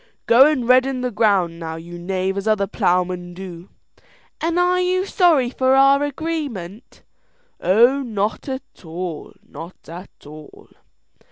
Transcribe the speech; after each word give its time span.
"Go 0.25 0.47
on 0.47 0.47
and 0.47 0.67
redden 0.67 1.01
the 1.01 1.11
ground 1.11 1.59
now, 1.59 1.75
you 1.75 1.99
knave, 1.99 2.35
as 2.35 2.47
other 2.47 2.65
ploughmen 2.65 3.35
do." 3.35 3.69
"An' 4.41 4.57
are 4.57 4.79
you 4.81 5.05
sorry 5.05 5.51
for 5.51 5.75
our 5.75 6.01
agreement?" 6.03 7.03
"Oh, 7.59 8.01
not 8.01 8.49
at 8.49 8.83
all, 8.83 9.33
not 9.47 9.87
at 9.87 10.25
all!" 10.25 10.69